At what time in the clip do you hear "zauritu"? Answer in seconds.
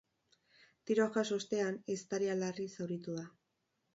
2.79-3.17